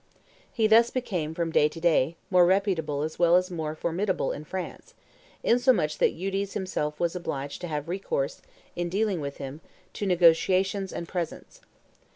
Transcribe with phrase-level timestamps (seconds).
[0.51, 4.45] He thus became, from day to day, more reputable as well as more formidable in
[4.45, 4.95] France,
[5.43, 8.41] insomuch that Eudes himself was obliged to have recourse,
[8.75, 9.61] in dealing with him,
[9.93, 11.61] to negotiations and presents.